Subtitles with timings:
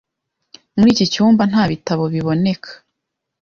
[0.77, 2.69] Muri iki cyumba nta bitabo biboneka.